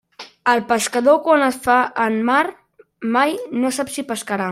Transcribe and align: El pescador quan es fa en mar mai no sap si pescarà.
El 0.53 0.61
pescador 0.69 1.19
quan 1.27 1.43
es 1.47 1.59
fa 1.67 1.75
en 2.05 2.17
mar 2.31 2.41
mai 3.17 3.37
no 3.65 3.73
sap 3.77 3.93
si 3.97 4.07
pescarà. 4.13 4.49